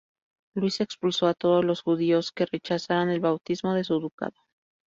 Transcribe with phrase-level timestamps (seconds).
[0.55, 4.33] Luis expulsó a todos los judíos que rechazaran el bautismo de su ducado.